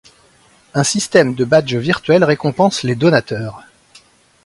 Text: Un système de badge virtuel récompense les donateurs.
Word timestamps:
Un 0.73 0.83
système 0.83 1.35
de 1.35 1.45
badge 1.45 1.75
virtuel 1.75 2.23
récompense 2.23 2.81
les 2.81 2.95
donateurs. 2.95 3.61